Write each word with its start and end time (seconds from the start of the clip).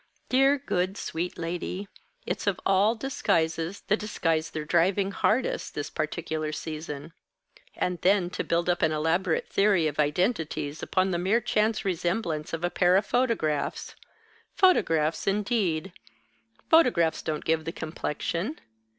Dear, 0.29 0.57
good, 0.57 0.97
sweet 0.97 1.37
lady, 1.37 1.87
it's 2.25 2.47
of 2.47 2.59
all 2.65 2.95
disguises 2.95 3.81
the 3.81 3.95
disguise 3.95 4.49
they're 4.49 4.65
driving 4.65 5.11
hardest, 5.11 5.75
this 5.75 5.91
particular 5.91 6.51
season. 6.51 7.13
And 7.75 8.01
then 8.01 8.31
to 8.31 8.43
build 8.43 8.67
up 8.67 8.81
an 8.81 8.91
elaborate 8.91 9.47
theory 9.47 9.85
of 9.85 9.99
identities 9.99 10.81
upon 10.81 11.11
the 11.11 11.19
mere 11.19 11.39
chance 11.39 11.85
resemblance 11.85 12.51
of 12.51 12.63
a 12.63 12.71
pair 12.71 12.95
of 12.95 13.05
photographs! 13.05 13.95
Photographs 14.55 15.27
indeed! 15.27 15.91
Photographs 16.67 17.21
don't 17.21 17.45
give 17.45 17.65
the 17.65 17.71
complexion. 17.71 18.59